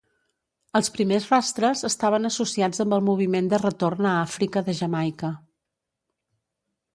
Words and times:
Els 0.77 0.87
primers 0.93 1.27
rastres 1.33 1.85
estaven 1.89 2.25
associats 2.29 2.83
amb 2.85 2.97
el 2.97 3.03
moviment 3.11 3.51
de 3.53 3.61
retorn 3.65 4.09
a 4.13 4.15
Àfrica 4.23 4.65
de 4.71 4.77
Jamaica. 4.81 5.31